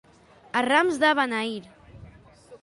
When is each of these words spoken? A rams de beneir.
A 0.59 0.63
rams 0.69 0.97
de 1.03 1.11
beneir. 1.19 1.61